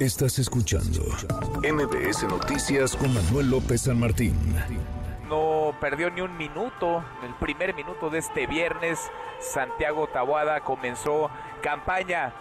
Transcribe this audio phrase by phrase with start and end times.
[0.00, 1.02] Estás escuchando
[1.62, 4.34] MBS Noticias con Manuel López San Martín.
[5.28, 7.04] No perdió ni un minuto.
[7.22, 12.32] El primer minuto de este viernes, Santiago Tabuada comenzó campaña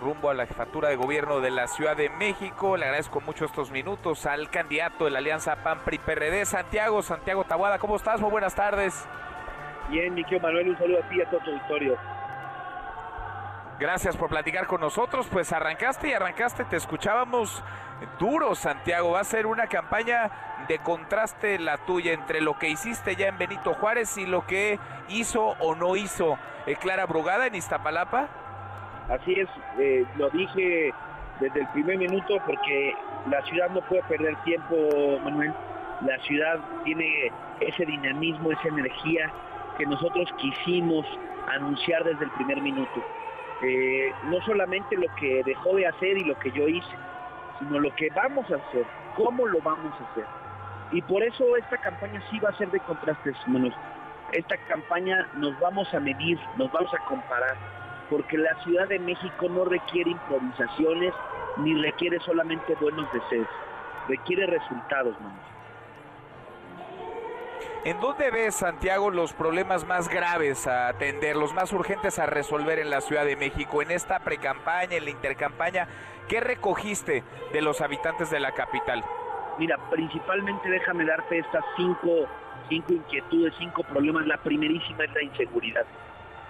[0.00, 2.76] rumbo a la jefatura de gobierno de la Ciudad de México.
[2.76, 7.78] Le agradezco mucho estos minutos al candidato de la Alianza PAN-PRI-PRD, Santiago, Santiago Tabuada.
[7.78, 8.20] ¿Cómo estás?
[8.20, 9.06] Muy buenas tardes.
[9.88, 11.96] Bien, mi Manuel, un saludo a ti y a todo tu auditorio.
[13.78, 15.26] Gracias por platicar con nosotros.
[15.30, 17.62] Pues arrancaste y arrancaste, te escuchábamos
[18.20, 19.12] duro, Santiago.
[19.12, 20.30] Va a ser una campaña
[20.68, 24.78] de contraste la tuya entre lo que hiciste ya en Benito Juárez y lo que
[25.08, 28.28] hizo o no hizo eh, Clara Brugada en Iztapalapa.
[29.08, 29.48] Así es,
[29.78, 30.94] eh, lo dije
[31.40, 32.94] desde el primer minuto porque
[33.28, 34.76] la ciudad no puede perder tiempo,
[35.24, 35.52] Manuel.
[36.02, 39.30] La ciudad tiene ese dinamismo, esa energía
[39.76, 41.04] que nosotros quisimos
[41.48, 43.02] anunciar desde el primer minuto
[44.24, 46.96] no solamente lo que dejó de hacer y lo que yo hice,
[47.58, 48.84] sino lo que vamos a hacer,
[49.16, 50.24] cómo lo vamos a hacer.
[50.92, 53.36] Y por eso esta campaña sí va a ser de contrastes.
[54.32, 57.56] Esta campaña nos vamos a medir, nos vamos a comparar,
[58.10, 61.14] porque la Ciudad de México no requiere improvisaciones
[61.58, 63.48] ni requiere solamente buenos deseos,
[64.08, 65.53] requiere resultados, manos.
[67.84, 72.78] ¿En dónde ves, Santiago, los problemas más graves a atender, los más urgentes a resolver
[72.78, 73.82] en la Ciudad de México?
[73.82, 75.86] En esta precampaña, en la intercampaña,
[76.26, 79.04] ¿qué recogiste de los habitantes de la capital?
[79.58, 82.26] Mira, principalmente déjame darte estas cinco,
[82.70, 84.26] cinco inquietudes, cinco problemas.
[84.26, 85.84] La primerísima es la inseguridad.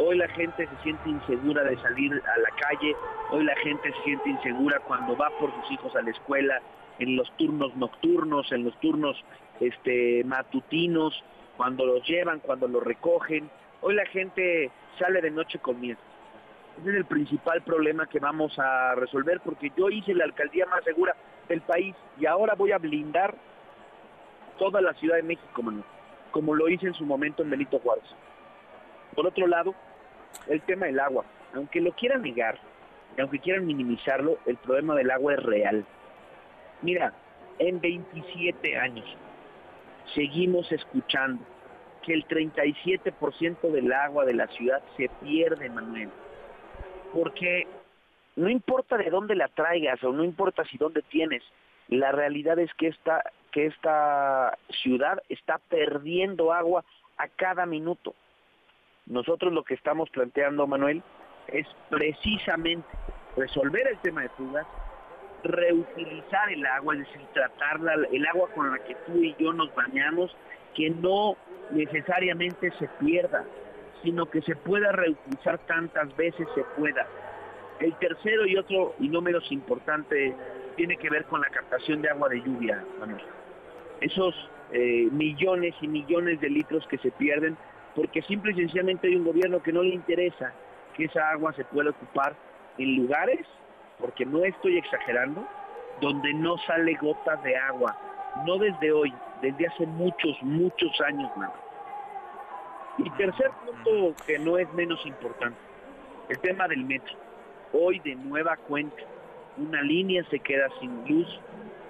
[0.00, 2.94] Hoy la gente se siente insegura de salir a la calle,
[3.32, 6.62] hoy la gente se siente insegura cuando va por sus hijos a la escuela,
[7.00, 9.16] en los turnos nocturnos, en los turnos
[9.58, 11.20] este, matutinos,
[11.56, 13.50] cuando los llevan, cuando los recogen.
[13.80, 15.98] Hoy la gente sale de noche con miedo.
[16.80, 20.84] Ese es el principal problema que vamos a resolver porque yo hice la alcaldía más
[20.84, 21.16] segura
[21.48, 23.34] del país y ahora voy a blindar
[24.58, 25.60] toda la Ciudad de México,
[26.30, 28.04] como lo hice en su momento en Benito Juárez.
[29.16, 29.74] Por otro lado,
[30.46, 31.24] el tema del agua.
[31.54, 32.58] Aunque lo quieran negar,
[33.18, 35.84] aunque quieran minimizarlo, el problema del agua es real.
[36.82, 37.12] Mira,
[37.58, 39.06] en 27 años
[40.14, 41.42] seguimos escuchando
[42.02, 46.10] que el 37% del agua de la ciudad se pierde, Manuel.
[47.12, 47.66] Porque
[48.36, 51.42] no importa de dónde la traigas o no importa si dónde tienes,
[51.88, 56.84] la realidad es que esta, que esta ciudad está perdiendo agua
[57.16, 58.14] a cada minuto.
[59.08, 61.02] Nosotros lo que estamos planteando, Manuel,
[61.48, 62.86] es precisamente
[63.36, 64.66] resolver el tema de fugas,
[65.42, 69.74] reutilizar el agua, es decir, tratarla, el agua con la que tú y yo nos
[69.74, 70.36] bañamos,
[70.74, 71.36] que no
[71.70, 73.44] necesariamente se pierda,
[74.02, 77.06] sino que se pueda reutilizar tantas veces se pueda.
[77.80, 80.34] El tercero y otro, y no menos importante,
[80.76, 83.22] tiene que ver con la captación de agua de lluvia, Manuel.
[84.00, 84.34] Esos
[84.72, 87.56] eh, millones y millones de litros que se pierden,
[87.98, 90.52] porque simple y sencillamente hay un gobierno que no le interesa
[90.96, 92.32] que esa agua se pueda ocupar
[92.78, 93.44] en lugares
[93.98, 95.44] porque no estoy exagerando,
[96.00, 97.96] donde no sale gota de agua,
[98.46, 101.50] no desde hoy, desde hace muchos, muchos años más.
[102.98, 105.58] Y tercer punto que no es menos importante,
[106.28, 107.16] el tema del metro.
[107.72, 109.02] Hoy de nueva cuenta,
[109.56, 111.40] una línea se queda sin luz,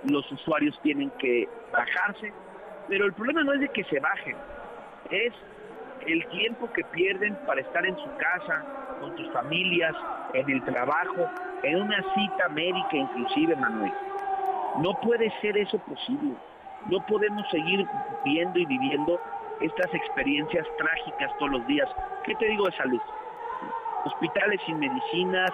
[0.09, 2.33] los usuarios tienen que bajarse,
[2.89, 4.37] pero el problema no es de que se bajen,
[5.11, 5.35] es
[6.07, 8.65] el tiempo que pierden para estar en su casa,
[9.01, 9.95] con sus familias,
[10.35, 11.29] en el trabajo,
[11.63, 13.93] en una cita médica inclusive, Manuel.
[14.79, 16.35] No puede ser eso posible.
[16.87, 17.87] No podemos seguir
[18.25, 19.21] viendo y viviendo
[19.61, 21.89] estas experiencias trágicas todos los días.
[22.25, 23.01] ¿Qué te digo de salud?
[24.05, 25.51] Hospitales sin medicinas,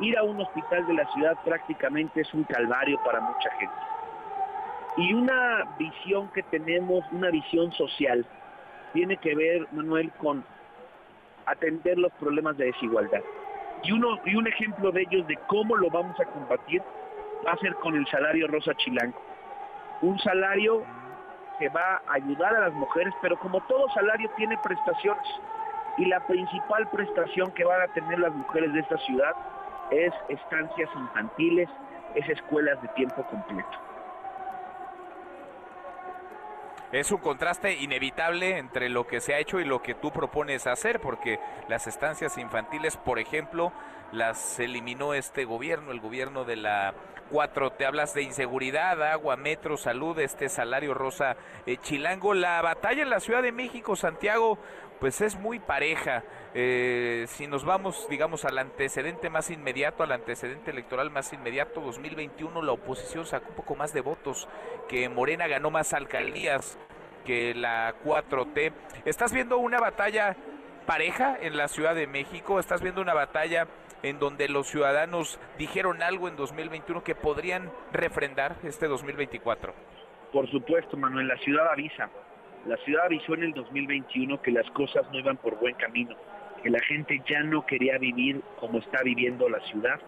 [0.00, 3.74] ir a un hospital de la ciudad prácticamente es un calvario para mucha gente.
[4.96, 8.24] Y una visión que tenemos, una visión social,
[8.96, 10.42] tiene que ver, Manuel, con
[11.44, 13.20] atender los problemas de desigualdad.
[13.82, 16.82] Y, uno, y un ejemplo de ellos de cómo lo vamos a combatir
[17.46, 19.20] va a ser con el salario rosa chilango.
[20.00, 20.82] Un salario
[21.58, 25.28] que va a ayudar a las mujeres, pero como todo salario tiene prestaciones.
[25.98, 29.34] Y la principal prestación que van a tener las mujeres de esta ciudad
[29.90, 31.68] es estancias infantiles,
[32.14, 33.85] es escuelas de tiempo completo.
[37.00, 40.66] Es un contraste inevitable entre lo que se ha hecho y lo que tú propones
[40.66, 41.38] hacer, porque
[41.68, 43.72] las estancias infantiles, por ejemplo,
[44.12, 46.94] las eliminó este gobierno, el gobierno de la
[47.30, 47.72] 4.
[47.72, 51.36] Te hablas de inseguridad, agua, metro, salud, este salario rosa
[51.66, 52.34] eh, chilango.
[52.34, 54.58] La batalla en la Ciudad de México, Santiago,
[55.00, 56.22] pues es muy pareja.
[56.54, 62.62] Eh, si nos vamos, digamos, al antecedente más inmediato, al antecedente electoral más inmediato, 2021,
[62.62, 64.48] la oposición sacó un poco más de votos,
[64.88, 66.78] que Morena ganó más alcaldías
[67.24, 68.72] que la 4T.
[69.04, 70.36] ¿Estás viendo una batalla
[70.86, 72.58] pareja en la Ciudad de México?
[72.58, 73.66] ¿Estás viendo una batalla
[74.02, 79.74] en donde los ciudadanos dijeron algo en 2021 que podrían refrendar este 2024?
[80.32, 82.08] Por supuesto, Manuel, la ciudad avisa.
[82.66, 86.16] La ciudad avisó en el 2021 que las cosas no iban por buen camino,
[86.62, 90.00] que la gente ya no quería vivir como está viviendo la ciudad.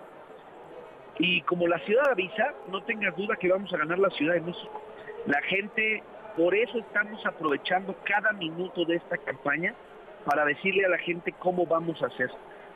[1.19, 4.41] Y como la ciudad avisa, no tengas duda que vamos a ganar la Ciudad de
[4.41, 4.83] México.
[5.27, 6.03] La gente,
[6.37, 9.75] por eso estamos aprovechando cada minuto de esta campaña
[10.29, 12.31] para decirle a la gente cómo vamos a hacer.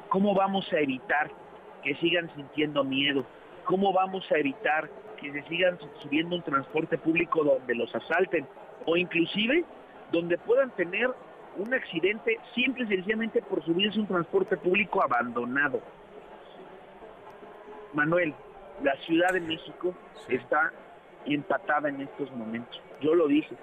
[0.09, 1.31] ¿Cómo vamos a evitar
[1.85, 3.27] que sigan sintiendo miedo?
[3.65, 4.89] ¿Cómo vamos a evitar
[5.21, 8.47] que se sigan subiendo un transporte público donde los asalten?
[8.87, 9.67] O inclusive
[10.13, 11.11] donde puedan tener
[11.59, 15.83] un accidente simple y sencillamente por subirse un transporte público abandonado.
[17.93, 18.33] Manuel,
[18.83, 19.95] la Ciudad de México
[20.27, 20.73] está
[21.27, 22.81] empatada en estos momentos.
[23.03, 23.55] Yo lo dije,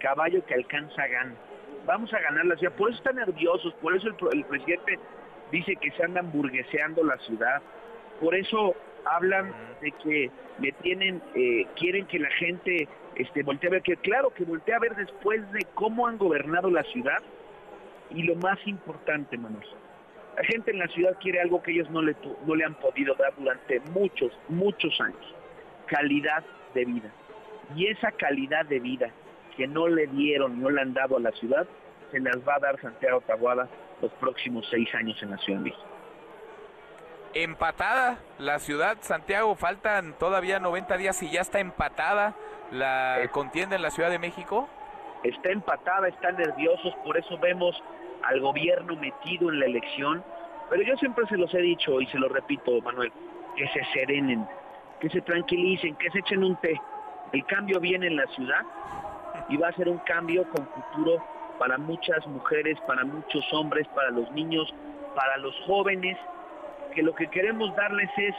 [0.00, 1.36] caballo que alcanza gana.
[1.86, 2.74] Vamos a ganar la ciudad.
[2.74, 4.98] Por eso están nerviosos, por eso el, el presidente
[5.52, 7.62] dice que se andan burgueseando la ciudad.
[8.20, 8.74] Por eso
[9.04, 13.96] hablan de que le tienen, eh, quieren que la gente este, voltee a ver, que
[13.96, 17.22] claro, que voltee a ver después de cómo han gobernado la ciudad.
[18.10, 19.66] Y lo más importante, Manuel,
[20.36, 22.16] la gente en la ciudad quiere algo que ellos no le,
[22.46, 25.34] no le han podido dar durante muchos, muchos años,
[25.86, 26.44] calidad
[26.74, 27.10] de vida.
[27.74, 29.10] Y esa calidad de vida
[29.56, 31.66] que no le dieron, no le han dado a la ciudad,
[32.10, 33.68] se las va a dar Santiago Tabuada
[34.00, 35.84] los próximos seis años en la Ciudad de México.
[37.34, 42.34] Empatada la ciudad, Santiago, faltan todavía 90 días y ya está empatada
[42.72, 44.68] la contienda en la Ciudad de México.
[45.22, 47.82] Está empatada, están nerviosos, por eso vemos
[48.22, 50.24] al gobierno metido en la elección.
[50.70, 53.12] Pero yo siempre se los he dicho y se lo repito, Manuel,
[53.56, 54.46] que se serenen,
[55.00, 56.80] que se tranquilicen, que se echen un té.
[57.32, 58.62] El cambio viene en la ciudad
[59.48, 61.22] y va a ser un cambio con futuro
[61.58, 64.72] para muchas mujeres, para muchos hombres, para los niños,
[65.14, 66.18] para los jóvenes,
[66.94, 68.34] que lo que queremos darles es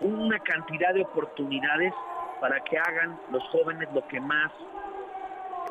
[0.00, 1.92] una cantidad de oportunidades
[2.40, 4.52] para que hagan los jóvenes lo que más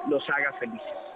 [0.07, 1.12] los haga felices.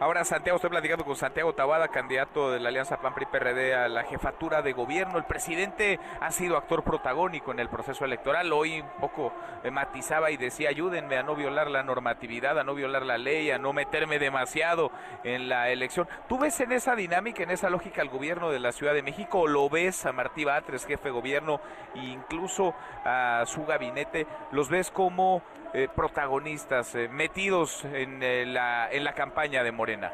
[0.00, 4.62] Ahora, Santiago, estoy platicando con Santiago Tabada, candidato de la Alianza PAN-PRI-PRD a la jefatura
[4.62, 5.18] de gobierno.
[5.18, 8.50] El presidente ha sido actor protagónico en el proceso electoral.
[8.50, 9.30] Hoy un poco
[9.62, 13.50] eh, matizaba y decía, ayúdenme a no violar la normatividad, a no violar la ley,
[13.50, 14.90] a no meterme demasiado
[15.22, 16.08] en la elección.
[16.30, 19.40] ¿Tú ves en esa dinámica, en esa lógica al gobierno de la Ciudad de México
[19.40, 21.60] o lo ves a Martí Batres, jefe de gobierno,
[21.94, 22.74] e incluso
[23.04, 29.12] a su gabinete, los ves como eh, protagonistas eh, metidos en, eh, la, en la
[29.12, 30.12] campaña de Morena?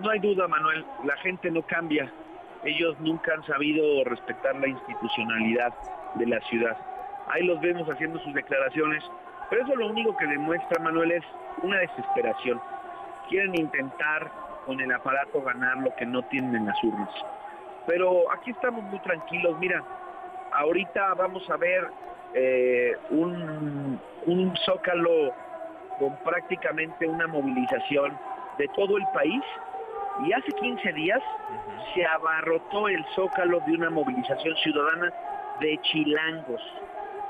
[0.00, 2.10] No hay duda, Manuel, la gente no cambia.
[2.64, 5.74] Ellos nunca han sabido respetar la institucionalidad
[6.14, 6.76] de la ciudad.
[7.28, 9.02] Ahí los vemos haciendo sus declaraciones,
[9.50, 11.24] pero eso lo único que demuestra, Manuel, es
[11.62, 12.60] una desesperación.
[13.28, 14.30] Quieren intentar
[14.64, 17.10] con el aparato ganar lo que no tienen en las urnas.
[17.86, 19.58] Pero aquí estamos muy tranquilos.
[19.58, 19.82] Mira,
[20.52, 21.88] ahorita vamos a ver
[22.34, 25.32] eh, un, un zócalo
[25.98, 28.18] con prácticamente una movilización
[28.58, 29.42] de todo el país
[30.24, 31.20] y hace 15 días
[31.94, 35.12] se abarrotó el zócalo de una movilización ciudadana
[35.60, 36.60] de chilangos.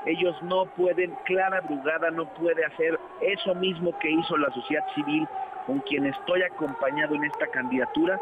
[0.05, 5.27] Ellos no pueden, Clara Brugada no puede hacer eso mismo que hizo la sociedad civil
[5.65, 8.19] con quien estoy acompañado en esta candidatura,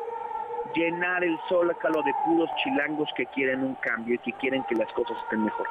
[0.75, 4.91] llenar el zócalo de puros chilangos que quieren un cambio y que quieren que las
[4.93, 5.67] cosas estén mejor.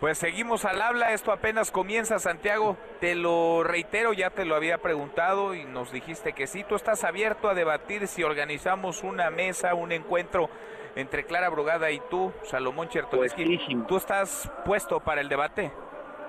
[0.00, 4.76] Pues seguimos al habla, esto apenas comienza Santiago, te lo reitero, ya te lo había
[4.76, 9.74] preguntado y nos dijiste que sí, tú estás abierto a debatir si organizamos una mesa,
[9.74, 10.50] un encuentro
[10.96, 13.58] entre Clara Brugada y tú, Salomón Chertovsky.
[13.88, 15.72] ¿Tú estás puesto para el debate?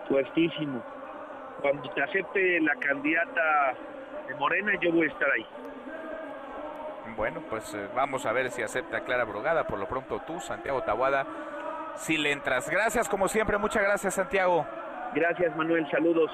[0.07, 0.81] Puestísimo.
[1.61, 3.73] Cuando te acepte la candidata
[4.29, 5.45] de Morena, yo voy a estar ahí.
[7.17, 10.83] Bueno, pues eh, vamos a ver si acepta Clara Brugada, por lo pronto tú, Santiago
[10.83, 11.25] Tabuada
[11.97, 12.69] si le entras.
[12.69, 14.65] Gracias, como siempre, muchas gracias, Santiago.
[15.13, 16.31] Gracias, Manuel, saludos.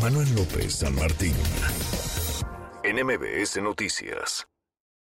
[0.00, 1.34] Manuel López San Martín,
[2.82, 4.46] en MBS Noticias.